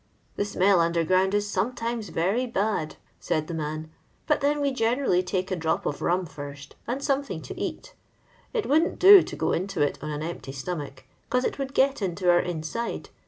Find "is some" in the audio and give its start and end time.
1.35-1.73